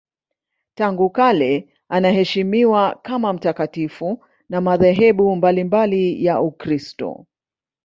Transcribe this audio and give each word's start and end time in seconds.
Tangu 0.75 1.09
kale 1.09 1.69
anaheshimiwa 1.89 2.99
kama 3.03 3.33
mtakatifu 3.33 4.23
na 4.49 4.61
madhehebu 4.61 5.35
mbalimbali 5.35 6.25
ya 6.25 6.41
Ukristo. 6.41 7.25